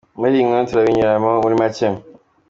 [0.19, 1.87] Muri iyi nkuru turabibanyuriramo muri macye.